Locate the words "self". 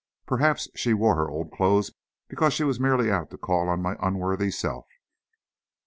4.49-4.87